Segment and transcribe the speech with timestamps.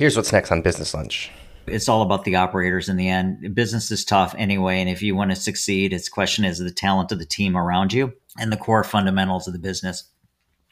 [0.00, 1.30] Here's what's next on Business Lunch.
[1.66, 3.54] It's all about the operators in the end.
[3.54, 7.12] Business is tough anyway, and if you want to succeed, its question is the talent
[7.12, 10.04] of the team around you and the core fundamentals of the business.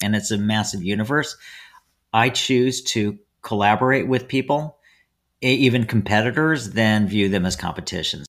[0.02, 1.36] And it's a massive universe.
[2.14, 4.78] I choose to collaborate with people,
[5.42, 8.26] even competitors, than view them as competitions.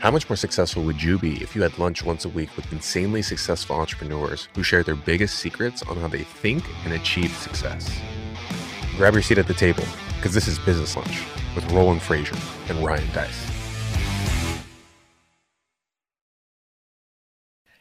[0.00, 2.70] How much more successful would you be if you had lunch once a week with
[2.70, 7.90] insanely successful entrepreneurs who share their biggest secrets on how they think and achieve success?
[8.96, 9.84] Grab your seat at the table
[10.16, 11.22] because this is Business Lunch
[11.54, 12.38] with Roland Frasier
[12.70, 13.50] and Ryan Deiss.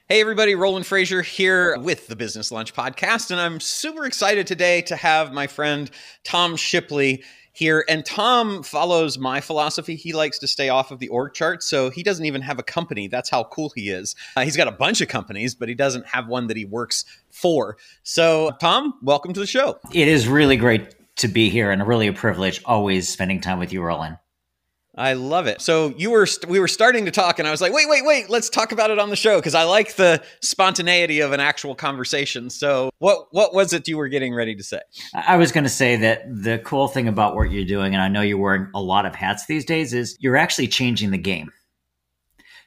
[0.08, 3.32] Hey, everybody, Roland Frasier here with the Business Lunch podcast.
[3.32, 5.90] And I'm super excited today to have my friend
[6.24, 7.86] Tom Shipley here.
[7.88, 9.96] And Tom follows my philosophy.
[9.96, 11.62] He likes to stay off of the org chart.
[11.62, 13.08] So he doesn't even have a company.
[13.08, 14.16] That's how cool he is.
[14.36, 17.04] Uh, he's got a bunch of companies, but he doesn't have one that he works
[17.30, 17.78] for.
[18.04, 19.80] So, Tom, welcome to the show.
[19.94, 23.74] It is really great to be here and really a privilege always spending time with
[23.74, 24.18] you, Roland.
[24.98, 25.62] I love it.
[25.62, 28.04] So you were st- we were starting to talk, and I was like, wait, wait,
[28.04, 31.40] wait, let's talk about it on the show because I like the spontaneity of an
[31.40, 32.50] actual conversation.
[32.50, 34.82] So what what was it you were getting ready to say?
[35.14, 38.10] I was going to say that the cool thing about what you're doing, and I
[38.10, 41.52] know you're wearing a lot of hats these days, is you're actually changing the game.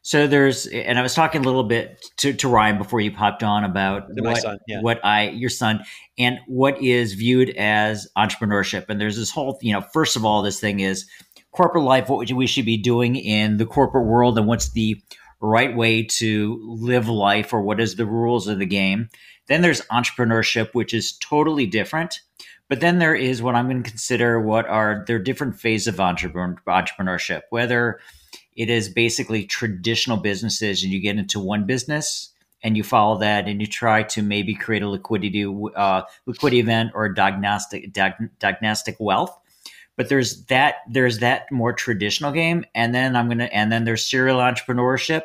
[0.05, 3.42] So there's, and I was talking a little bit to, to Ryan before you popped
[3.42, 4.83] on about what, son, yeah.
[4.83, 5.83] what I, your son,
[6.19, 8.84] and what is viewed as entrepreneurship.
[8.91, 11.06] And there's this whole, you know, first of all, this thing is
[11.52, 15.00] corporate life, what we should be doing in the corporate world, and what's the
[15.41, 19.08] right way to live life, or what is the rules of the game.
[19.48, 22.20] Then there's entrepreneurship, which is totally different.
[22.68, 25.96] But then there is what I'm going to consider what are there different phases of
[25.96, 28.00] entrepreneurship, whether
[28.56, 32.30] it is basically traditional businesses and you get into one business
[32.62, 35.44] and you follow that and you try to maybe create a liquidity
[35.77, 39.38] uh, liquidity event or a diagnostic diag- diagnostic wealth.
[39.96, 44.06] But there's that there's that more traditional game and then i'm gonna and then there's
[44.06, 45.22] serial entrepreneurship.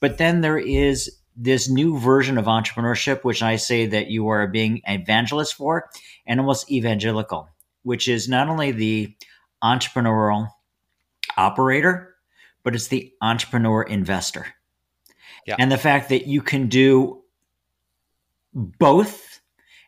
[0.00, 4.46] But then there is this new version of entrepreneurship which i say that you are
[4.46, 5.90] being evangelist for
[6.26, 7.48] and almost evangelical
[7.82, 9.14] which is not only the
[9.62, 10.48] entrepreneurial
[11.36, 12.15] operator
[12.66, 14.46] but it's the entrepreneur investor
[15.46, 15.56] yeah.
[15.58, 17.22] and the fact that you can do
[18.52, 19.40] both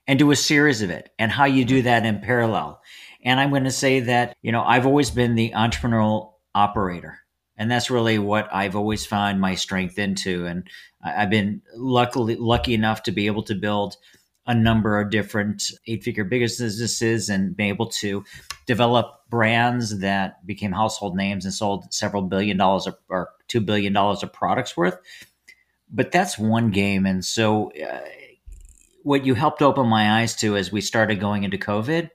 [0.06, 1.84] and do a series of it and how you do mm-hmm.
[1.84, 2.80] that in parallel
[3.24, 7.18] and I'm going to say that, you know, I've always been the entrepreneurial operator.
[7.56, 10.46] And that's really what I've always found my strength into.
[10.46, 10.68] And
[11.02, 13.96] I've been luckily lucky enough to be able to build
[14.48, 18.24] a number of different eight figure businesses and be able to
[18.66, 23.92] develop brands that became household names and sold several billion dollars of, or two billion
[23.92, 24.98] dollars of products worth.
[25.90, 27.04] But that's one game.
[27.04, 28.00] And so, uh,
[29.02, 32.10] what you helped open my eyes to as we started going into COVID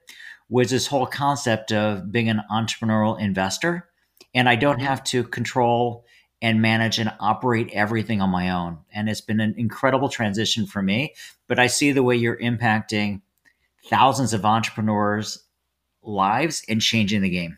[0.50, 3.90] was this whole concept of being an entrepreneurial investor.
[4.36, 6.06] And I don't have to control
[6.44, 8.78] and manage and operate everything on my own.
[8.94, 11.16] And it's been an incredible transition for me.
[11.48, 13.22] But I see the way you're impacting
[13.90, 15.42] thousands of entrepreneurs'
[16.04, 17.58] lives and changing the game.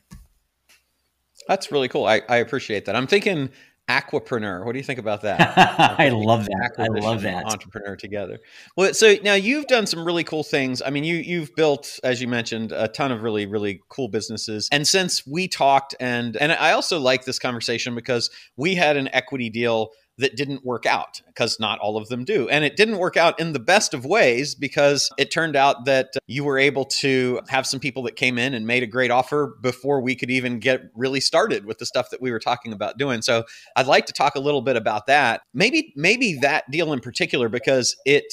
[1.48, 2.06] That's really cool.
[2.06, 2.96] I, I appreciate that.
[2.96, 3.50] I'm thinking
[3.90, 4.66] aquapreneur.
[4.66, 5.58] What do you think about that?
[6.00, 6.74] I love that.
[6.78, 7.46] I love that.
[7.46, 8.40] Entrepreneur together.
[8.76, 10.82] Well, so now you've done some really cool things.
[10.82, 14.70] I mean, you you've built, as you mentioned, a ton of really really cool businesses.
[14.72, 19.10] And since we talked, and and I also like this conversation because we had an
[19.14, 22.48] equity deal that didn't work out because not all of them do.
[22.50, 26.14] And it didn't work out in the best of ways because it turned out that
[26.28, 29.58] you were able to have some people that came in and made a great offer
[29.62, 32.98] before we could even get really started with the stuff that we were talking about
[32.98, 33.22] doing.
[33.22, 33.44] So
[33.76, 35.42] I'd like to talk a little bit about that.
[35.54, 38.26] Maybe maybe that deal in particular because it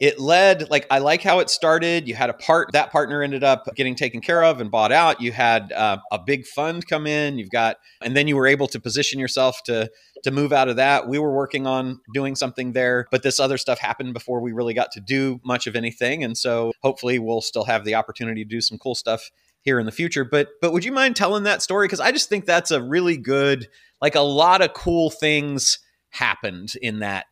[0.00, 2.08] it led like i like how it started.
[2.08, 5.20] You had a part that partner ended up getting taken care of and bought out.
[5.20, 7.38] You had uh, a big fund come in.
[7.38, 9.90] You've got and then you were able to position yourself to
[10.24, 11.06] to move out of that.
[11.06, 14.74] We were working on doing something there but this other stuff happened before we really
[14.74, 16.24] got to do much of anything.
[16.24, 19.30] And so hopefully we'll still have the opportunity to do some cool stuff
[19.62, 20.24] here in the future.
[20.24, 21.86] But but would you mind telling that story?
[21.86, 23.68] Because i just think that's a really good
[24.00, 25.78] like a lot of cool things
[26.08, 27.26] happened in that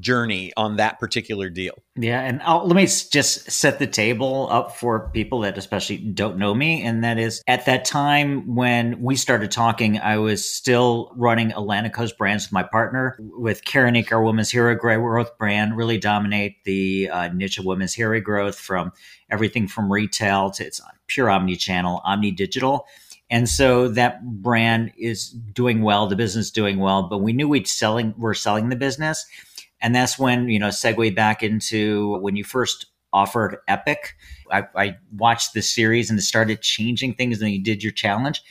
[0.00, 1.74] journey on that particular deal.
[1.96, 6.38] Yeah, and I'll, let me just set the table up for people that especially don't
[6.38, 11.12] know me, and that is at that time when we started talking, I was still
[11.16, 15.98] running Atlantic Coast Brands with my partner, with Keranique our Women's Hair Regrowth brand, really
[15.98, 18.92] dominate the uh, niche of women's hair regrowth from
[19.30, 22.86] everything from retail to it's pure omni-channel, omni-digital.
[23.28, 27.66] And so that brand is doing well, the business doing well, but we knew we'd
[27.66, 29.26] selling we're selling the business
[29.80, 34.14] and that's when, you know, segue back into when you first offered Epic
[34.50, 38.42] I, I watched the series and it started changing things and you did your challenge.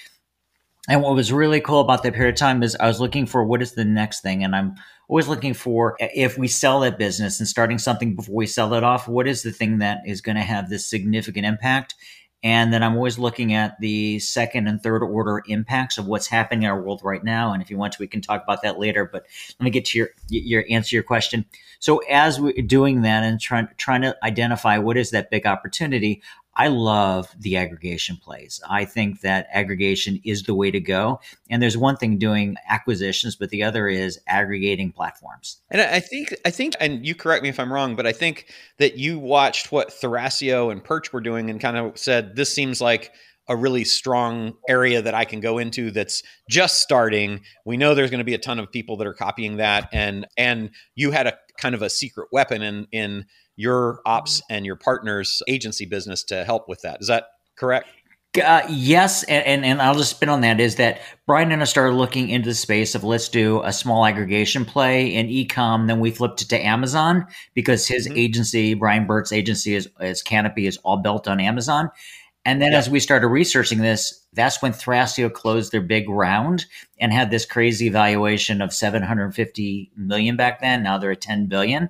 [0.87, 3.43] And what was really cool about that period of time is I was looking for
[3.43, 4.43] what is the next thing.
[4.43, 4.75] And I'm
[5.07, 8.83] always looking for if we sell that business and starting something before we sell it
[8.83, 11.95] off, what is the thing that is going to have this significant impact?
[12.43, 16.63] And then I'm always looking at the second and third order impacts of what's happening
[16.63, 17.53] in our world right now.
[17.53, 19.09] And if you want to, we can talk about that later.
[19.11, 19.25] But
[19.59, 21.45] let me get to your your answer your question.
[21.79, 26.21] So as we're doing that and trying trying to identify what is that big opportunity,
[26.55, 28.61] I love the aggregation plays.
[28.69, 31.19] I think that aggregation is the way to go.
[31.49, 35.61] And there's one thing doing acquisitions, but the other is aggregating platforms.
[35.69, 38.53] And I think, I think, and you correct me if I'm wrong, but I think
[38.77, 42.79] that you watched what Thrasio and Perch were doing and kind of said, this seems
[42.79, 43.11] like
[43.47, 47.41] a really strong area that I can go into that's just starting.
[47.65, 50.25] We know there's going to be a ton of people that are copying that and
[50.35, 53.25] and you had a kind of a secret weapon in in
[53.55, 57.01] your ops and your partner's agency business to help with that.
[57.01, 57.87] Is that correct?
[58.43, 61.65] Uh, yes, and, and, and I'll just spin on that is that Brian and I
[61.65, 65.87] started looking into the space of let's do a small aggregation play in ecom.
[65.87, 68.17] Then we flipped it to Amazon because his mm-hmm.
[68.17, 71.89] agency, Brian Burt's agency, is, is Canopy is all built on Amazon.
[72.47, 76.65] And then as we started researching this, that's when Thrasio closed their big round
[76.99, 80.83] and had this crazy valuation of 750 million back then.
[80.83, 81.89] Now they're at 10 billion.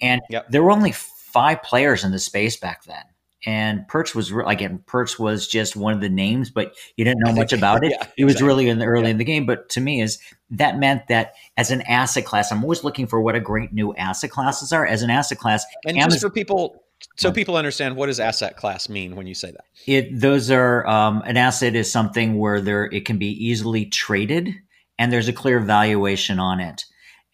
[0.00, 0.48] And yep.
[0.48, 3.02] there were only five players in the space back then.
[3.46, 7.32] And Perch was again, Perch was just one of the names, but you didn't know
[7.36, 7.92] much about it.
[7.92, 8.48] yeah, it was exactly.
[8.48, 9.10] really in the early yeah.
[9.10, 9.46] in the game.
[9.46, 10.18] But to me, is
[10.50, 13.94] that meant that as an asset class, I'm always looking for what a great new
[13.94, 14.84] asset classes are.
[14.84, 16.82] As an asset class, and Amazon, just for people,
[17.16, 19.64] so people understand what does asset class mean when you say that.
[19.86, 24.52] It those are um, an asset is something where there it can be easily traded,
[24.98, 26.84] and there's a clear valuation on it.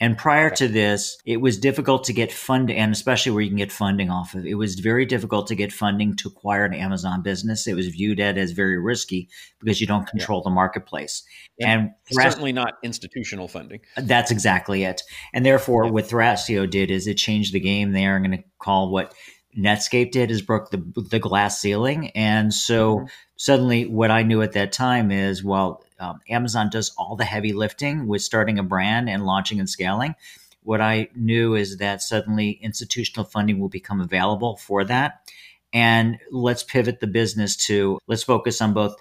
[0.05, 3.57] And prior to this, it was difficult to get funding, and especially where you can
[3.57, 4.45] get funding off of.
[4.45, 7.67] It was very difficult to get funding to acquire an Amazon business.
[7.67, 9.31] It was viewed at as very risky
[9.61, 10.51] because you don't control yeah.
[10.51, 11.23] the marketplace.
[11.57, 11.73] Yeah.
[11.73, 13.81] And certainly not institutional funding.
[13.97, 15.01] That's exactly it.
[15.33, 15.93] And therefore, yeah.
[15.93, 18.15] what Thrasio did is it changed the game there.
[18.15, 19.15] I'm going to call what
[19.57, 23.07] Netscape did is broke the the glass ceiling, and so mm-hmm.
[23.37, 27.53] suddenly what I knew at that time is well, um, Amazon does all the heavy
[27.53, 30.15] lifting with starting a brand and launching and scaling.
[30.63, 35.31] What I knew is that suddenly institutional funding will become available for that,
[35.73, 38.97] and let's pivot the business to let's focus on both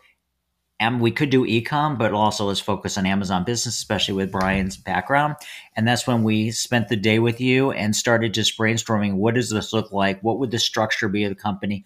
[0.84, 4.76] and we could do ecom, but also let's focus on Amazon business, especially with Brian's
[4.76, 5.36] background.
[5.78, 9.50] And that's when we spent the day with you and started just brainstorming what does
[9.50, 10.22] this look like?
[10.22, 11.86] What would the structure be of the company?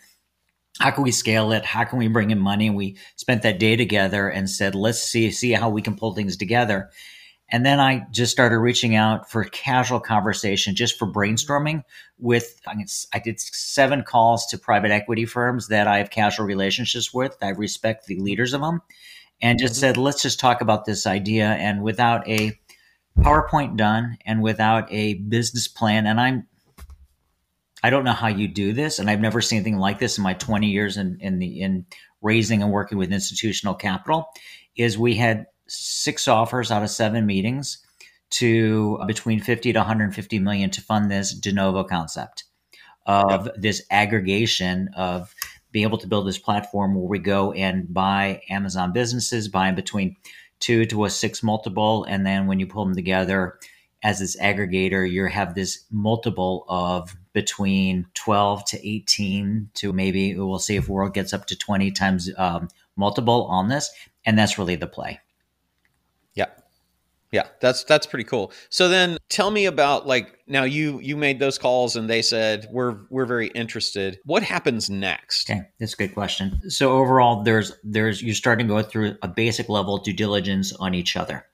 [0.80, 1.64] How can we scale it?
[1.64, 2.68] How can we bring in money?
[2.68, 6.16] And we spent that day together and said, let's see, see how we can pull
[6.16, 6.90] things together.
[7.50, 11.84] And then I just started reaching out for casual conversation, just for brainstorming
[12.20, 17.38] with, I did seven calls to private equity firms that I have casual relationships with.
[17.42, 18.82] I respect the leaders of them
[19.42, 19.80] and just mm-hmm.
[19.80, 21.46] said, let's just talk about this idea.
[21.46, 22.60] And without a
[23.20, 26.48] PowerPoint done and without a business plan, and I'm,
[27.84, 30.24] I don't know how you do this, and I've never seen anything like this in
[30.24, 31.86] my 20 years in, in the in
[32.22, 34.28] raising and working with institutional capital.
[34.76, 37.80] Is we had six offers out of seven meetings
[38.30, 42.44] to between 50 to 150 million to fund this de novo concept
[43.06, 45.34] of this aggregation of
[45.72, 50.16] being able to build this platform where we go and buy Amazon businesses, buying between
[50.60, 52.04] two to a six multiple.
[52.04, 53.60] And then when you pull them together
[54.04, 60.60] as this aggregator, you have this multiple of between 12 to 18 to maybe we'll
[60.60, 63.90] see if world gets up to 20 times um, multiple on this.
[64.26, 65.20] And that's really the play.
[67.32, 68.54] Yeah, that's that's pretty cool.
[68.70, 72.68] So then tell me about like now you you made those calls and they said
[72.72, 74.20] we're we're very interested.
[74.24, 75.50] What happens next?
[75.50, 76.62] Okay, that's a good question.
[76.70, 80.94] So overall there's there's you're starting to go through a basic level due diligence on
[80.94, 81.46] each other.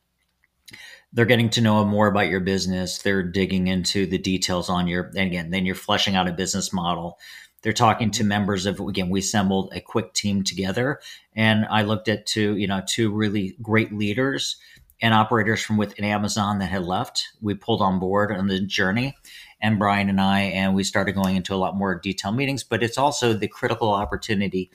[1.12, 3.00] They're getting to know more about your business.
[3.00, 6.72] They're digging into the details on your and again, then you're fleshing out a business
[6.72, 7.18] model.
[7.64, 11.00] They're talking to members of again, we assembled a quick team together
[11.36, 14.58] and I looked at two, you know, two really great leaders
[15.02, 17.28] and operators from within Amazon that had left.
[17.42, 19.18] We pulled on board on the journey,
[19.62, 22.64] and Brian and I, and we started going into a lot more detailed meetings.
[22.64, 24.72] But it's also the critical opportunity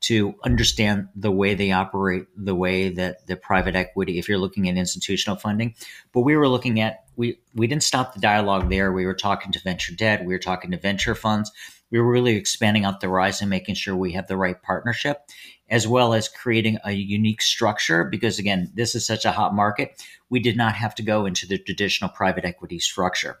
[0.00, 4.68] to understand the way they operate, the way that the private equity, if you're looking
[4.68, 5.74] at institutional funding.
[6.12, 8.92] But we were looking at we we didn't stop the dialogue there.
[8.92, 11.50] We were talking to venture debt, we were talking to venture funds.
[11.90, 15.22] We were really expanding out the horizon, making sure we have the right partnership
[15.70, 18.04] as well as creating a unique structure.
[18.04, 21.46] Because again, this is such a hot market, we did not have to go into
[21.46, 23.38] the traditional private equity structure.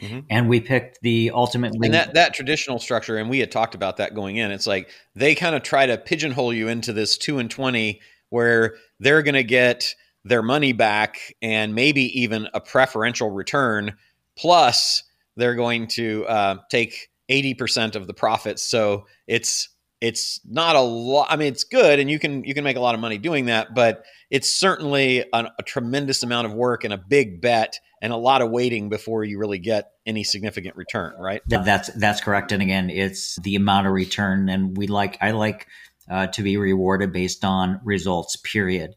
[0.00, 0.20] Mm-hmm.
[0.30, 3.98] And we picked the ultimately and that that traditional structure, and we had talked about
[3.98, 4.50] that going in.
[4.50, 8.74] It's like they kind of try to pigeonhole you into this two and twenty, where
[8.98, 13.96] they're going to get their money back and maybe even a preferential return,
[14.36, 15.04] plus
[15.36, 18.62] they're going to uh, take eighty percent of the profits.
[18.62, 19.68] So it's
[20.00, 21.28] it's not a lot.
[21.30, 23.46] I mean, it's good, and you can you can make a lot of money doing
[23.46, 28.12] that, but it's certainly an, a tremendous amount of work and a big bet and
[28.12, 31.42] a lot of waiting before you really get any significant return, right?
[31.64, 32.52] That's that's correct.
[32.52, 35.66] And again, it's the amount of return, and we like I like
[36.10, 38.36] uh, to be rewarded based on results.
[38.36, 38.94] Period.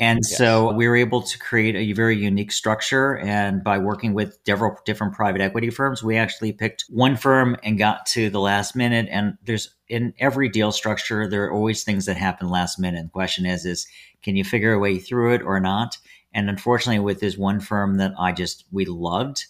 [0.00, 0.38] And yes.
[0.38, 3.18] so we were able to create a very unique structure.
[3.18, 7.76] And by working with several different private equity firms, we actually picked one firm and
[7.76, 9.08] got to the last minute.
[9.10, 13.02] And there's in every deal structure, there are always things that happen last minute.
[13.02, 13.86] The question is, is
[14.22, 15.98] can you figure a way through it or not?
[16.32, 19.44] And unfortunately, with this one firm that I just, we loved,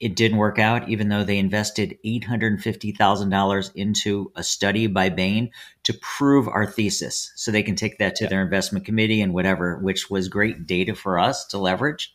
[0.00, 5.50] it didn't work out, even though they invested $850,000 into a study by Bain
[5.82, 7.32] to prove our thesis.
[7.34, 8.30] So they can take that to yeah.
[8.30, 12.14] their investment committee and whatever, which was great data for us to leverage.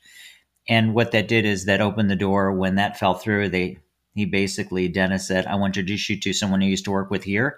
[0.70, 2.54] And what that did is that opened the door.
[2.54, 3.80] When that fell through, they,
[4.16, 7.12] he basically, Dennis said, I want to introduce you to someone who used to work
[7.12, 7.58] with here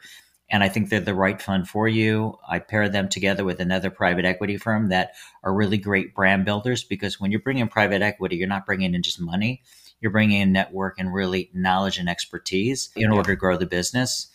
[0.49, 2.37] and I think they're the right fund for you.
[2.47, 5.13] I pair them together with another private equity firm that
[5.43, 9.01] are really great brand builders because when you're bringing private equity, you're not bringing in
[9.01, 9.63] just money,
[10.05, 14.27] you're bringing in network and really knowledge and expertise in order to grow the business.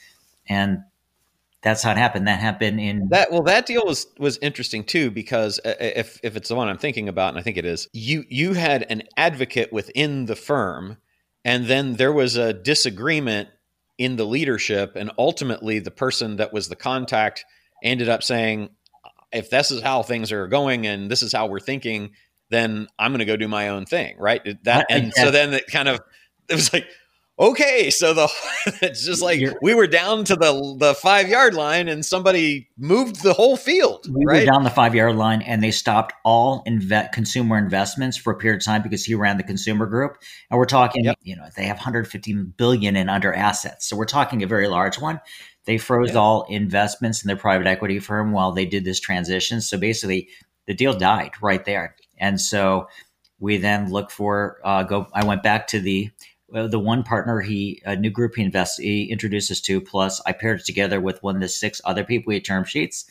[0.48, 0.82] And
[1.62, 2.26] that's how it happened.
[2.26, 3.30] That happened in that.
[3.30, 6.76] Well, that deal was was interesting too because uh, if if it's the one I'm
[6.76, 10.96] thinking about, and I think it is, you you had an advocate within the firm,
[11.44, 13.48] and then there was a disagreement
[13.96, 14.96] in the leadership.
[14.96, 17.44] And ultimately, the person that was the contact
[17.84, 18.70] ended up saying,
[19.32, 22.10] if this is how things are going and this is how we're thinking,
[22.50, 24.16] then I'm going to go do my own thing.
[24.18, 24.42] Right.
[24.64, 26.00] That, and so then it kind of,
[26.48, 26.86] it was like,
[27.40, 28.28] okay, so the
[28.82, 32.68] it's just like You're, we were down to the the five yard line, and somebody
[32.76, 34.06] moved the whole field.
[34.08, 34.40] We right?
[34.40, 38.36] were down the five yard line, and they stopped all inve- consumer investments for a
[38.36, 40.18] period of time because he ran the consumer group.
[40.50, 41.18] And we're talking, yep.
[41.22, 45.00] you know, they have 150 billion in under assets, so we're talking a very large
[45.00, 45.20] one.
[45.64, 46.16] They froze yep.
[46.16, 49.60] all investments in their private equity firm while they did this transition.
[49.60, 50.28] So basically,
[50.66, 51.96] the deal died right there.
[52.20, 52.88] And so
[53.40, 55.08] we then look for uh, go.
[55.12, 56.10] I went back to the
[56.54, 60.32] uh, the one partner he a new group he invests he introduces to plus i
[60.32, 63.08] paired it together with one of the six other people we had term sheets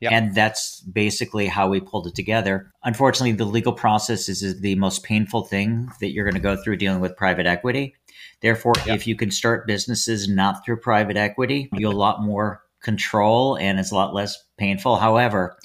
[0.00, 0.10] yep.
[0.10, 4.74] and that's basically how we pulled it together unfortunately the legal process is, is the
[4.74, 7.94] most painful thing that you're going to go through dealing with private equity
[8.40, 8.96] therefore yep.
[8.96, 13.56] if you can start businesses not through private equity you have a lot more control
[13.56, 15.56] and it's a lot less painful however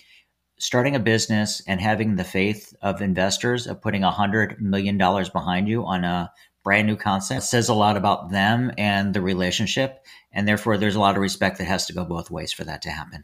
[0.59, 5.29] starting a business and having the faith of investors of putting a hundred million dollars
[5.29, 6.31] behind you on a
[6.63, 10.05] brand new concept says a lot about them and the relationship.
[10.31, 12.83] And therefore, there's a lot of respect that has to go both ways for that
[12.83, 13.23] to happen.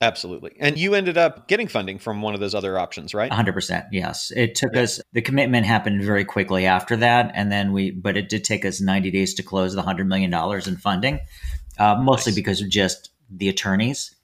[0.00, 0.54] Absolutely.
[0.60, 3.32] And you ended up getting funding from one of those other options, right?
[3.32, 3.88] 100%.
[3.90, 4.30] Yes.
[4.34, 4.82] It took yeah.
[4.82, 7.32] us, the commitment happened very quickly after that.
[7.34, 10.32] And then we, but it did take us 90 days to close the $100 million
[10.32, 11.18] in funding,
[11.78, 12.36] uh, mostly nice.
[12.36, 14.14] because of just the attorneys.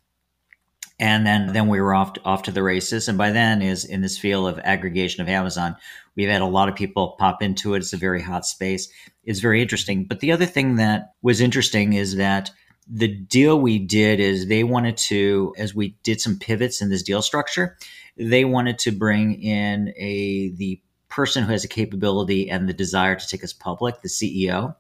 [0.98, 3.08] And then, then we were off, to, off to the races.
[3.08, 5.76] And by then is in this field of aggregation of Amazon,
[6.16, 7.78] We've had a lot of people pop into it.
[7.78, 8.88] It's a very hot space.
[9.24, 10.04] It's very interesting.
[10.04, 12.50] But the other thing that was interesting is that
[12.86, 17.02] the deal we did is they wanted to, as we did some pivots in this
[17.02, 17.76] deal structure,
[18.16, 23.16] they wanted to bring in a the person who has a capability and the desire
[23.16, 24.74] to take us public, the CEO.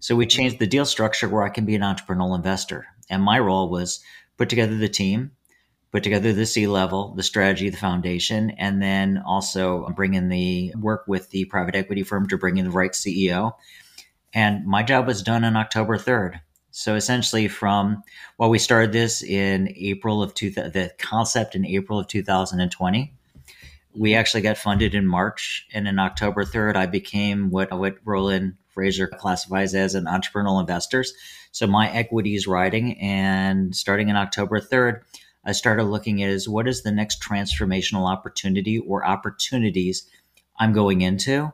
[0.00, 2.86] So we changed the deal structure where I can be an entrepreneurial investor.
[3.08, 4.00] And my role was
[4.36, 5.30] put together the team,
[5.96, 10.70] put together the C level, the strategy, the foundation, and then also bring in the
[10.78, 13.54] work with the private equity firm to bring in the right CEO.
[14.34, 16.40] And my job was done on October 3rd.
[16.70, 18.02] So essentially, from
[18.36, 23.14] well, we started this in April of two, the concept in April of 2020.
[23.94, 28.56] We actually got funded in March, and in October 3rd, I became what what Roland
[28.76, 31.14] Frasier classifies as an entrepreneurial investors.
[31.52, 35.00] So my equity is riding, and starting in October 3rd,
[35.46, 40.10] I started looking at is what is the next transformational opportunity or opportunities
[40.58, 41.52] I'm going into,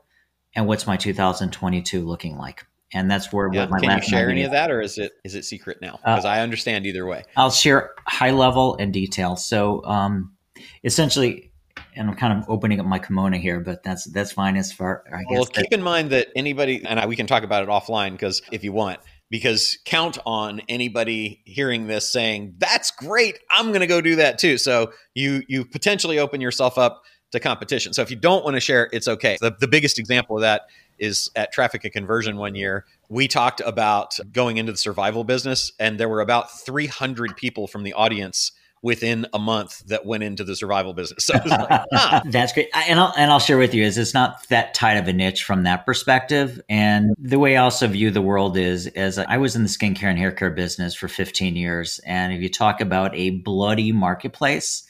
[0.54, 2.66] and what's my 2022 looking like.
[2.94, 5.34] And that's where yeah, my can you share any of that, or is it is
[5.34, 5.98] it secret now?
[6.04, 7.24] Because uh, I understand either way.
[7.36, 9.36] I'll share high level and detail.
[9.36, 10.36] So um,
[10.84, 11.52] essentially,
[11.96, 15.04] and I'm kind of opening up my kimono here, but that's that's fine as far.
[15.10, 17.68] I guess well, keep in mind that anybody, and I, we can talk about it
[17.68, 19.00] offline because if you want,
[19.32, 24.38] because count on anybody hearing this saying that's great i'm going to go do that
[24.38, 24.58] too.
[24.58, 27.92] So you you potentially open yourself up to competition.
[27.92, 29.38] So if you don't want to share it's okay.
[29.40, 30.62] The, the biggest example of that
[30.98, 35.72] is at Traffic and Conversion one year, we talked about going into the survival business,
[35.80, 40.42] and there were about 300 people from the audience within a month that went into
[40.42, 41.24] the survival business.
[41.24, 41.84] So like,
[42.24, 42.68] that's great.
[42.74, 45.44] And I'll, and I'll share with you is it's not that tight of a niche
[45.44, 46.60] from that perspective.
[46.68, 50.10] And the way I also view the world is as I was in the skincare
[50.10, 52.00] and hair care business for 15 years.
[52.04, 54.84] And if you talk about a bloody marketplace,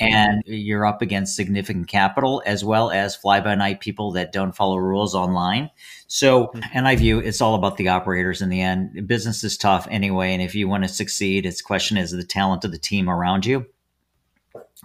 [0.00, 4.56] and you're up against significant capital as well as fly by night people that don't
[4.56, 5.70] follow rules online.
[6.14, 9.08] So, and I view it's all about the operators in the end.
[9.08, 10.34] Business is tough anyway.
[10.34, 13.46] And if you want to succeed, its question is the talent of the team around
[13.46, 13.64] you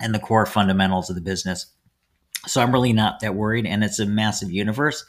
[0.01, 1.65] and the core fundamentals of the business.
[2.45, 3.65] So I'm really not that worried.
[3.65, 5.03] And it's a massive universe.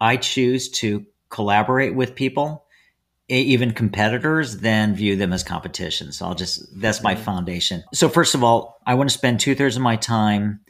[0.00, 2.64] I choose to collaborate with people
[3.28, 6.10] even competitors then view them as competition.
[6.10, 7.22] So I'll just, that's my mm-hmm.
[7.22, 7.84] foundation.
[7.92, 10.60] So, first of all, I want to spend two thirds of my time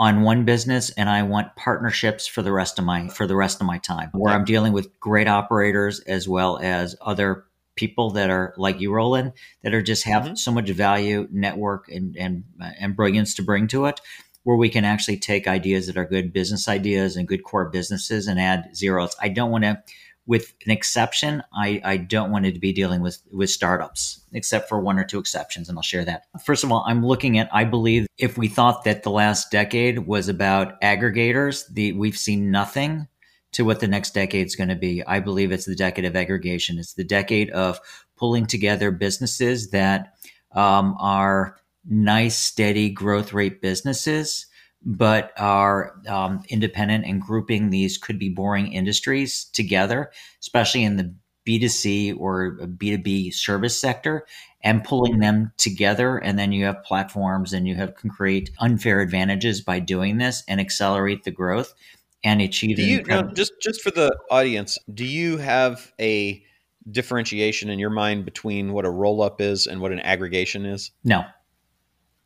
[0.00, 3.60] on one business and I want partnerships for the rest of my, for the rest
[3.60, 7.44] of my time where I'm dealing with great operators as well as other
[7.76, 10.34] people that are like you, Roland, that are just have mm-hmm.
[10.36, 12.44] so much value, network and, and,
[12.78, 14.00] and brilliance to bring to it
[14.44, 18.26] where we can actually take ideas that are good business ideas and good core businesses
[18.26, 19.14] and add zeros.
[19.20, 19.82] I don't want to
[20.30, 24.78] with an exception, I, I don't want to be dealing with, with startups, except for
[24.78, 26.26] one or two exceptions, and I'll share that.
[26.44, 30.06] First of all, I'm looking at, I believe if we thought that the last decade
[30.06, 33.08] was about aggregators, the we've seen nothing
[33.54, 35.02] to what the next decade is going to be.
[35.04, 36.78] I believe it's the decade of aggregation.
[36.78, 37.80] It's the decade of
[38.16, 40.14] pulling together businesses that
[40.52, 44.46] um, are nice, steady growth rate businesses
[44.82, 50.10] but are um, independent and grouping these could be boring industries together,
[50.40, 51.14] especially in the
[51.46, 54.26] B2C or B2B service sector,
[54.62, 56.18] and pulling them together.
[56.18, 60.42] And then you have platforms and you have can create unfair advantages by doing this
[60.48, 61.74] and accelerate the growth
[62.22, 62.76] and achieve.
[62.76, 64.78] Do you now, just just for the audience?
[64.92, 66.42] Do you have a
[66.90, 70.90] differentiation in your mind between what a roll up is and what an aggregation is?
[71.04, 71.24] No.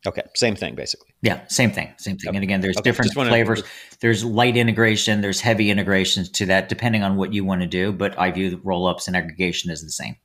[0.07, 1.09] Okay, same thing basically.
[1.21, 2.35] Yeah, same thing, same thing.
[2.35, 3.61] And again, there's okay, different flavors.
[3.61, 3.67] To...
[4.01, 7.91] There's light integration, there's heavy integrations to that, depending on what you want to do.
[7.91, 10.15] But I view the roll ups and aggregation as the same.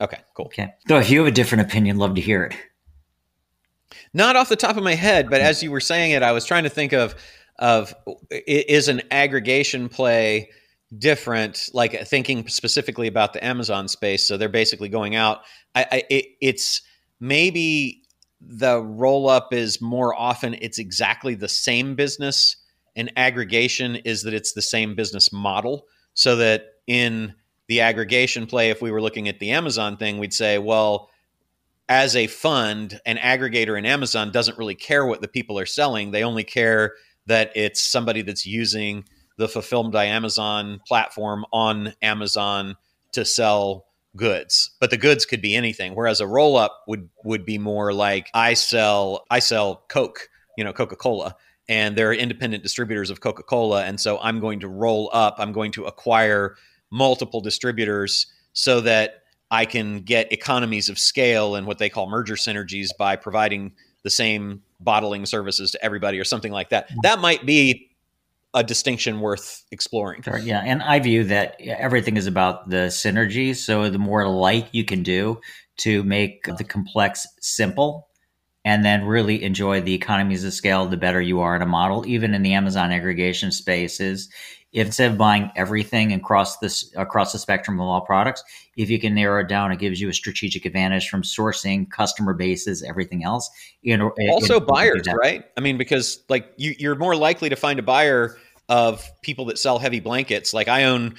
[0.00, 0.46] Okay, cool.
[0.46, 0.74] Okay.
[0.88, 2.56] So if you have a different opinion, love to hear it.
[4.14, 6.44] Not off the top of my head, but as you were saying it, I was
[6.44, 7.14] trying to think of
[7.60, 7.94] of
[8.30, 10.48] is an aggregation play
[10.98, 15.42] different like uh, thinking specifically about the amazon space so they're basically going out
[15.74, 16.82] i, I it, it's
[17.20, 17.99] maybe
[18.40, 22.56] the roll up is more often it's exactly the same business
[22.96, 25.86] and aggregation is that it's the same business model.
[26.14, 27.34] So that in
[27.68, 31.08] the aggregation play if we were looking at the amazon thing we'd say well
[31.88, 36.10] as a fund an aggregator in amazon doesn't really care what the people are selling.
[36.10, 36.94] They only care
[37.26, 39.04] that it's somebody that's using
[39.38, 42.74] the fulfilled by amazon platform on amazon
[43.12, 47.44] to sell goods but the goods could be anything whereas a roll up would would
[47.44, 51.36] be more like i sell i sell coke you know coca-cola
[51.68, 55.70] and they're independent distributors of coca-cola and so i'm going to roll up i'm going
[55.70, 56.56] to acquire
[56.90, 62.34] multiple distributors so that i can get economies of scale and what they call merger
[62.34, 66.88] synergies by providing the same bottling services to everybody or something like that.
[66.88, 66.98] Mm-hmm.
[67.02, 67.89] That might be
[68.54, 70.22] a distinction worth exploring.
[70.22, 73.54] Sure, yeah, and I view that everything is about the synergy.
[73.54, 75.40] So the more light you can do
[75.78, 78.08] to make the complex simple,
[78.64, 82.04] and then really enjoy the economies of scale, the better you are in a model.
[82.06, 84.28] Even in the Amazon aggregation spaces,
[84.72, 88.42] instead of buying everything across this across the spectrum of all products,
[88.76, 92.34] if you can narrow it down, it gives you a strategic advantage from sourcing, customer
[92.34, 93.50] bases, everything else.
[93.82, 95.44] You know, also it, buyers, right?
[95.56, 98.36] I mean, because like you, you're more likely to find a buyer
[98.68, 100.54] of people that sell heavy blankets.
[100.54, 101.16] Like I own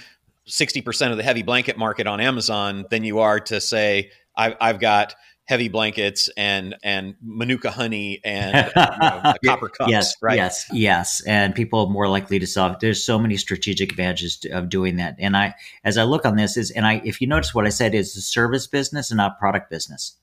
[0.48, 4.80] 60% of the heavy blanket market on Amazon than you are to say I, I've
[4.80, 5.16] got
[5.52, 10.38] heavy blankets and and manuka honey and you know, copper cups yes right?
[10.38, 11.22] yes yes.
[11.28, 14.96] And people are more likely to solve there's so many strategic advantages to, of doing
[14.96, 15.18] that.
[15.20, 17.70] And i as i look on this is and i if you notice what i
[17.70, 20.16] said is the service business and not product business.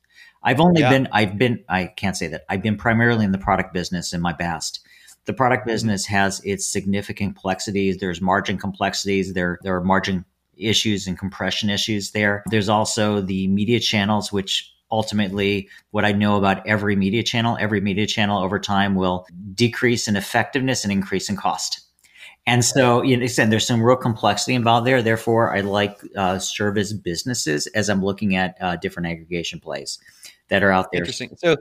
[0.42, 0.88] I've only yeah.
[0.88, 4.22] been i've been i can't say that i've been primarily in the product business in
[4.22, 4.80] my past.
[5.26, 5.72] The product mm-hmm.
[5.72, 7.98] business has its significant complexities.
[7.98, 9.34] There's margin complexities.
[9.34, 10.24] There there are margin
[10.56, 12.42] issues and compression issues there.
[12.46, 17.80] There's also the media channels which ultimately what I know about every media channel, every
[17.80, 21.80] media channel over time will decrease in effectiveness and increase in cost.
[22.46, 25.02] And so, you know, there's some real complexity involved there.
[25.02, 29.98] Therefore, I like uh, service businesses as I'm looking at uh, different aggregation plays
[30.48, 31.02] that are out there.
[31.02, 31.36] Interesting.
[31.36, 31.56] So,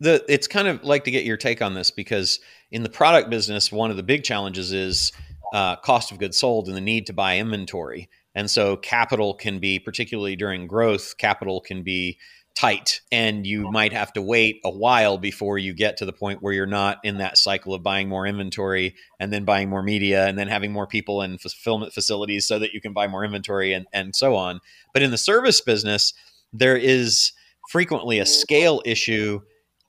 [0.00, 2.40] the it's kind of like to get your take on this because
[2.70, 5.12] in the product business, one of the big challenges is
[5.52, 8.08] uh, cost of goods sold and the need to buy inventory.
[8.34, 12.18] And so capital can be, particularly during growth, capital can be
[12.54, 16.42] tight and you might have to wait a while before you get to the point
[16.42, 20.26] where you're not in that cycle of buying more inventory and then buying more media
[20.26, 23.72] and then having more people and fulfillment facilities so that you can buy more inventory
[23.72, 24.60] and, and so on.
[24.92, 26.12] But in the service business,
[26.52, 27.32] there is
[27.70, 29.40] frequently a scale issue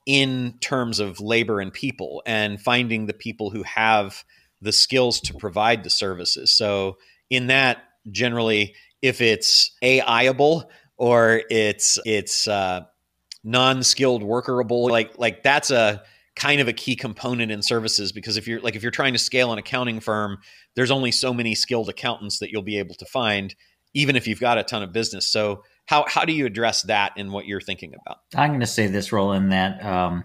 [0.06, 4.24] in terms of labor and people and finding the people who have
[4.60, 6.52] the skills to provide the services.
[6.52, 6.96] So
[7.28, 10.70] in that generally if it's AIable
[11.02, 12.82] or it's it's uh,
[13.42, 16.00] non-skilled workerable like like that's a
[16.36, 19.18] kind of a key component in services because if you're like if you're trying to
[19.18, 20.38] scale an accounting firm
[20.76, 23.56] there's only so many skilled accountants that you'll be able to find
[23.94, 25.26] even if you've got a ton of business.
[25.26, 28.18] So how how do you address that in what you're thinking about?
[28.36, 30.24] I'm going to say this roland that um,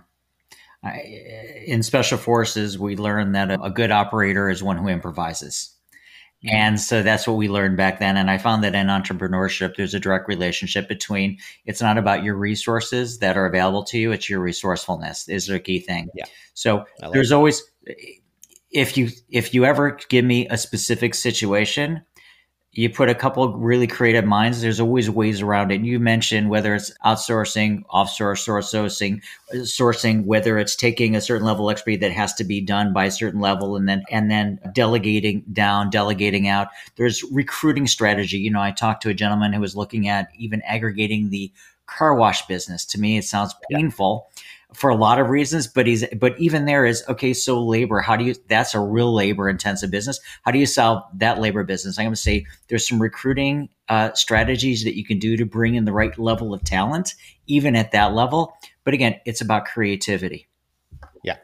[0.83, 5.73] I, in special forces we learn that a, a good operator is one who improvises
[6.45, 8.15] and so that's what we learned back then.
[8.17, 12.35] And I found that in entrepreneurship, there's a direct relationship between it's not about your
[12.35, 16.09] resources that are available to you, it's your resourcefulness is a key thing.
[16.13, 16.25] Yeah.
[16.53, 17.35] So there's that.
[17.35, 17.63] always
[18.71, 22.03] if you if you ever give me a specific situation
[22.77, 24.61] you put a couple really creative minds.
[24.61, 25.81] There's always ways around it.
[25.81, 29.19] You mentioned whether it's outsourcing, offshore sourcing,
[29.51, 33.05] sourcing, whether it's taking a certain level of expertise that has to be done by
[33.05, 36.67] a certain level, and then and then delegating down, delegating out.
[36.97, 38.37] There's recruiting strategy.
[38.37, 41.51] You know, I talked to a gentleman who was looking at even aggregating the
[41.87, 42.85] car wash business.
[42.85, 44.29] To me, it sounds painful.
[44.35, 48.01] Yeah for a lot of reasons but he's but even there is okay so labor
[48.01, 51.63] how do you that's a real labor intensive business how do you solve that labor
[51.63, 55.45] business i'm going to say there's some recruiting uh, strategies that you can do to
[55.45, 58.53] bring in the right level of talent even at that level
[58.83, 60.47] but again it's about creativity
[61.23, 61.37] yeah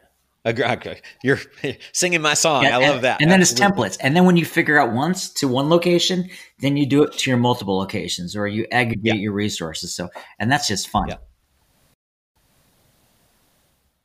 [0.46, 1.00] Okay.
[1.22, 1.38] You're
[1.92, 2.64] singing my song.
[2.64, 3.22] Yeah, I love that.
[3.22, 3.96] And then it's templates.
[3.98, 7.30] And then when you figure out once to one location, then you do it to
[7.30, 9.14] your multiple locations or you aggregate yeah.
[9.14, 9.94] your resources.
[9.94, 11.08] So, and that's just fun.
[11.08, 11.16] Yeah.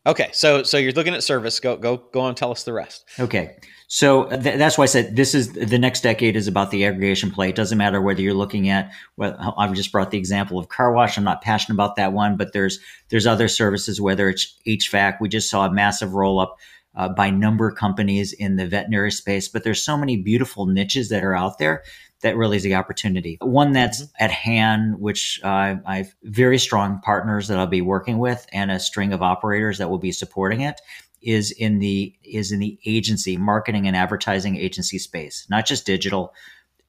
[0.10, 1.60] Okay, so so you're looking at service.
[1.60, 2.34] Go go go on.
[2.34, 3.06] Tell us the rest.
[3.19, 3.56] Okay,
[3.88, 7.30] so th- that's why I said this is the next decade is about the aggregation
[7.30, 7.50] play.
[7.50, 8.91] It doesn't matter whether you're looking at.
[9.17, 11.15] Well, I've just brought the example of car wash.
[11.15, 14.02] I'm not passionate about that one, but there's there's other services.
[14.02, 16.58] Whether it's HVAC, we just saw a massive roll up
[16.95, 19.48] uh, by number companies in the veterinary space.
[19.48, 21.84] But there's so many beautiful niches that are out there
[22.21, 23.38] that really is the opportunity.
[23.41, 24.23] One that's mm-hmm.
[24.23, 28.79] at hand, which uh, I've very strong partners that I'll be working with, and a
[28.79, 30.82] string of operators that will be supporting it,
[31.21, 36.34] is in the is in the agency marketing and advertising agency space, not just digital,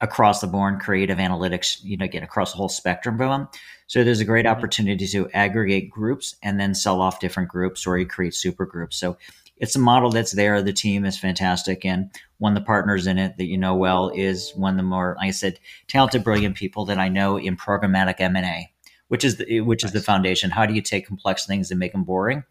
[0.01, 1.79] across the board, creative analytics.
[1.83, 3.49] You know, again across the whole spectrum of them.
[3.87, 4.57] So there's a great mm-hmm.
[4.57, 8.97] opportunity to aggregate groups and then sell off different groups, or you create super groups.
[8.97, 9.17] So
[9.61, 10.63] it's a model that's there.
[10.63, 14.11] The team is fantastic, and one of the partners in it that you know well
[14.15, 17.57] is one of the more, like I said, talented, brilliant people that I know in
[17.57, 18.73] programmatic M and A,
[19.09, 19.91] which is the which nice.
[19.91, 20.51] is the foundation.
[20.51, 22.43] How do you take complex things and make them boring?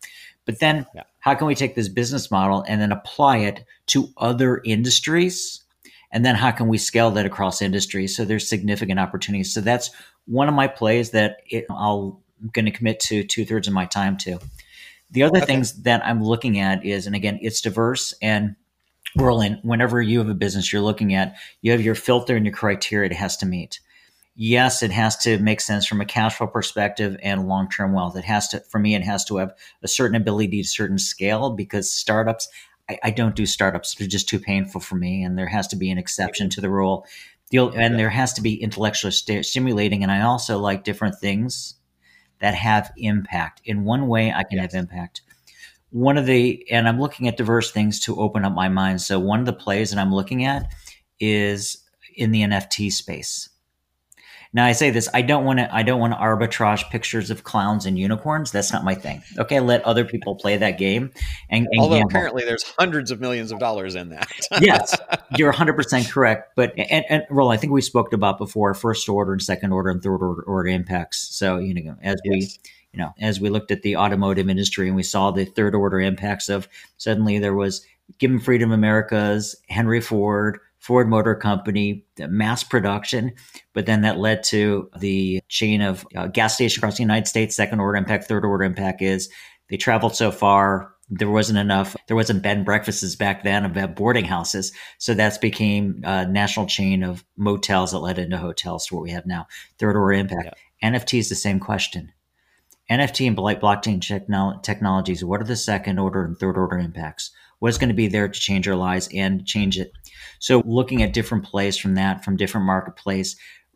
[0.45, 1.04] But then, yeah.
[1.19, 5.63] how can we take this business model and then apply it to other industries?
[6.12, 8.15] And then, how can we scale that across industries?
[8.15, 9.54] So there's significant opportunities.
[9.54, 9.89] So that's
[10.26, 13.74] one of my plays that it, I'll I'm going to commit to two thirds of
[13.74, 14.39] my time to.
[15.12, 15.45] The other okay.
[15.45, 18.56] things that I'm looking at is, and again, it's diverse and
[19.17, 22.54] Roland, whenever you have a business you're looking at, you have your filter and your
[22.54, 23.80] criteria it has to meet.
[24.36, 28.15] Yes, it has to make sense from a cash flow perspective and long term wealth.
[28.15, 31.50] It has to, for me, it has to have a certain ability to certain scale
[31.50, 32.48] because startups,
[32.89, 33.95] I, I don't do startups.
[33.95, 35.24] They're just too painful for me.
[35.24, 37.06] And there has to be an exception to the rule.
[37.52, 37.89] and yeah.
[37.98, 40.04] there has to be intellectually st- stimulating.
[40.04, 41.76] And I also like different things
[42.39, 43.62] that have impact.
[43.65, 44.73] In one way, I can yes.
[44.73, 45.21] have impact.
[45.91, 49.02] One of the, and I'm looking at diverse things to open up my mind.
[49.02, 50.71] So one of the plays that I'm looking at
[51.19, 51.84] is
[52.15, 53.48] in the NFT space.
[54.51, 57.43] Now I say this, I don't want to I don't want to arbitrage pictures of
[57.43, 58.51] clowns and unicorns.
[58.51, 59.21] That's not my thing.
[59.38, 61.12] Okay, let other people play that game.
[61.49, 62.09] And, and although gamble.
[62.09, 64.27] apparently there's hundreds of millions of dollars in that.
[64.62, 64.97] yes,
[65.38, 66.55] you're 100 percent correct.
[66.55, 69.89] But and, and Roll, I think we spoke about before first order and second order
[69.91, 71.35] and third order, order impacts.
[71.35, 72.31] So you know as yes.
[72.31, 75.75] we you know, as we looked at the automotive industry and we saw the third
[75.75, 77.85] order impacts of suddenly there was
[78.17, 83.33] Given Freedom Americas, Henry Ford, Ford Motor Company, mass production,
[83.73, 87.55] but then that led to the chain of uh, gas stations across the United States.
[87.55, 89.29] Second order impact, third order impact is
[89.69, 90.93] they traveled so far.
[91.09, 91.95] There wasn't enough.
[92.07, 96.67] There wasn't bed and breakfasts back then of boarding houses, so that's became a national
[96.67, 99.47] chain of motels that led into hotels to what we have now.
[99.79, 100.55] Third order impact.
[100.81, 100.91] Yeah.
[100.91, 102.13] NFT is the same question.
[102.89, 107.31] NFT and blockchain technologies, what are the second order and third order impacts?
[107.59, 109.91] What's going to be there to change our lives and change it?
[110.39, 113.36] So looking at different plays from that, from different marketplace,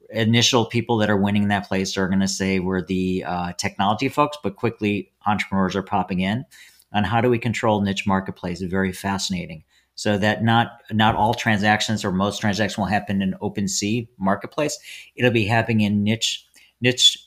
[0.10, 4.10] initial people that are winning that place are going to say we're the uh, technology
[4.10, 6.46] folks, but quickly entrepreneurs are popping in.
[6.94, 8.62] On how do we control niche marketplace?
[8.62, 9.64] Very fascinating.
[9.96, 14.78] So that not not all transactions or most transactions will happen in OpenSea marketplace.
[15.16, 16.46] It'll be happening in niche
[16.82, 17.23] niche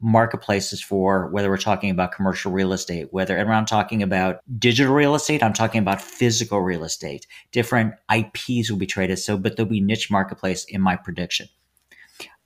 [0.00, 4.94] marketplaces for whether we're talking about commercial real estate, whether and I'm talking about digital
[4.94, 7.26] real estate, I'm talking about physical real estate.
[7.52, 9.18] Different IPs will be traded.
[9.18, 11.48] So, but there'll be niche marketplace in my prediction.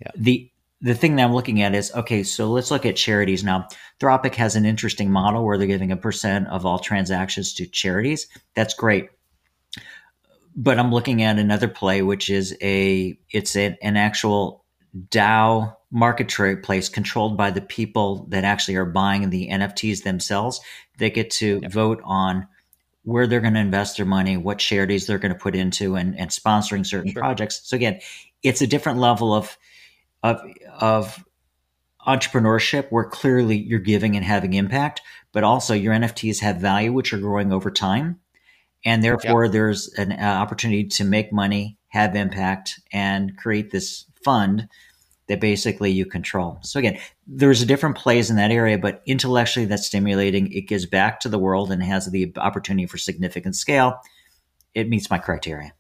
[0.00, 0.10] Yeah.
[0.16, 3.68] The the thing that I'm looking at is okay, so let's look at charities now.
[4.00, 8.26] Thropic has an interesting model where they're giving a percent of all transactions to charities.
[8.56, 9.08] That's great.
[10.56, 14.64] But I'm looking at another play, which is a it's a, an actual
[15.08, 20.60] DAO marketplace controlled by the people that actually are buying the NFTs themselves.
[20.98, 21.70] They get to yep.
[21.70, 22.48] vote on
[23.04, 26.18] where they're going to invest their money, what charities they're going to put into, and,
[26.18, 27.20] and sponsoring certain sure.
[27.20, 27.60] projects.
[27.64, 28.00] So again,
[28.42, 29.56] it's a different level of
[30.22, 30.40] of
[30.80, 31.24] of
[32.06, 35.02] entrepreneurship where clearly you're giving and having impact,
[35.32, 38.18] but also your NFTs have value, which are growing over time,
[38.84, 39.52] and therefore yep.
[39.52, 44.68] there's an uh, opportunity to make money, have impact, and create this fund
[45.32, 46.58] that basically you control.
[46.60, 50.52] So again, there's a different plays in that area, but intellectually that's stimulating.
[50.52, 53.98] It gives back to the world and has the opportunity for significant scale.
[54.74, 55.72] It meets my criteria.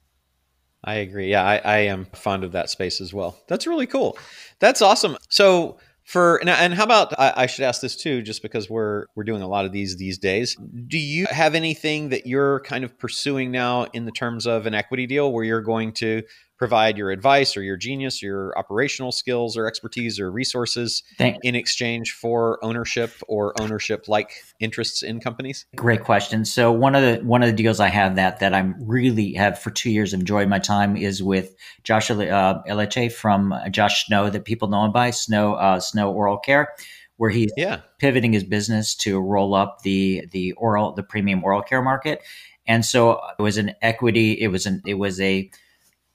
[0.82, 1.30] I agree.
[1.30, 3.38] Yeah, I, I am fond of that space as well.
[3.46, 4.16] That's really cool.
[4.58, 5.18] That's awesome.
[5.28, 9.04] So for and, and how about I, I, should ask this too, just because we're
[9.14, 10.56] we're doing a lot of these these days.
[10.88, 14.72] Do you have anything that you're kind of pursuing now in the terms of an
[14.72, 16.22] equity deal where you're going to
[16.62, 21.56] provide your advice or your genius, your operational skills or expertise or resources Thank- in
[21.56, 25.66] exchange for ownership or ownership like interests in companies?
[25.74, 26.44] Great question.
[26.44, 29.58] So one of the one of the deals I have that that I'm really have
[29.58, 34.44] for two years enjoyed my time is with Josh uh, Elizetxe from Josh Snow that
[34.44, 36.68] people know him by Snow uh, Snow Oral Care
[37.16, 37.80] where he's yeah.
[37.98, 42.22] pivoting his business to roll up the the oral the premium oral care market.
[42.68, 44.40] And so it was an equity.
[44.40, 45.50] It was an it was a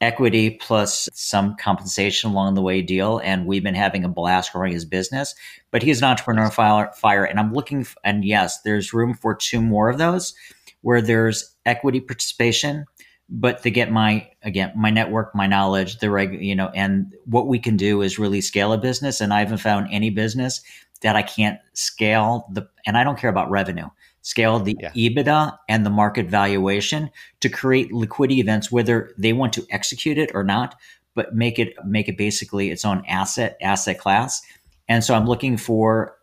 [0.01, 3.19] equity plus some compensation along the way deal.
[3.23, 5.33] And we've been having a blast growing his business.
[5.71, 9.89] But he's an entrepreneur fire, and I'm looking, and yes, there's room for two more
[9.89, 10.33] of those
[10.81, 12.85] where there's equity participation,
[13.29, 17.47] but to get my again my network, my knowledge, the reg, you know, and what
[17.47, 19.19] we can do is really scale a business.
[19.19, 20.61] And I haven't found any business
[21.01, 23.87] that I can't scale the, and I don't care about revenue
[24.27, 24.91] scale the yeah.
[24.91, 27.09] EBITDA and the market valuation
[27.39, 30.75] to create liquidity events, whether they want to execute it or not,
[31.15, 34.41] but make it make it basically its own asset asset class.
[34.89, 36.17] And so I'm looking for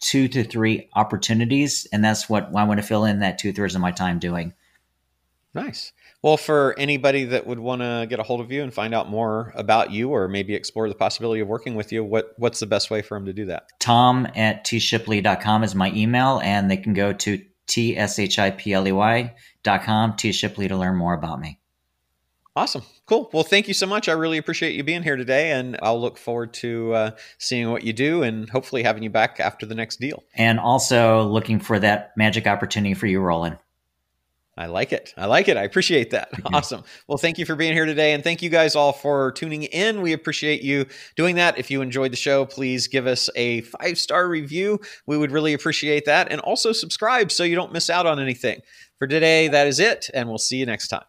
[0.00, 3.76] two to three opportunities, and that's what I want to fill in that two thirds
[3.76, 4.52] of my time doing.
[5.54, 5.92] Nice.
[6.24, 9.10] Well, for anybody that would want to get a hold of you and find out
[9.10, 12.66] more about you or maybe explore the possibility of working with you, what what's the
[12.66, 13.68] best way for them to do that?
[13.78, 19.32] Tom at tshipley.com is my email, and they can go to tshipley.com,
[20.14, 21.60] tshipley to learn more about me.
[22.56, 22.84] Awesome.
[23.04, 23.28] Cool.
[23.34, 24.08] Well, thank you so much.
[24.08, 27.82] I really appreciate you being here today, and I'll look forward to uh, seeing what
[27.82, 30.24] you do and hopefully having you back after the next deal.
[30.34, 33.58] And also looking for that magic opportunity for you, Roland.
[34.56, 35.12] I like it.
[35.16, 35.56] I like it.
[35.56, 36.30] I appreciate that.
[36.52, 36.84] Awesome.
[37.08, 38.12] Well, thank you for being here today.
[38.12, 40.02] And thank you guys all for tuning in.
[40.02, 40.86] We appreciate you
[41.16, 41.58] doing that.
[41.58, 44.78] If you enjoyed the show, please give us a five star review.
[45.06, 46.30] We would really appreciate that.
[46.30, 48.60] And also subscribe so you don't miss out on anything.
[48.98, 50.10] For today, that is it.
[50.14, 51.04] And we'll see you next time.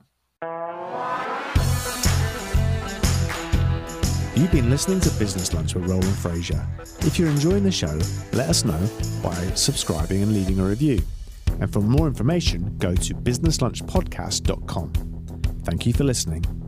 [4.36, 6.65] You've been listening to Business Lunch with Roland Frasier.
[7.05, 7.99] If you're enjoying the show,
[8.34, 8.89] let us know
[9.21, 11.01] by subscribing and leaving a review.
[11.47, 14.93] And for more information, go to businesslunchpodcast.com.
[15.63, 16.64] Thank you for listening.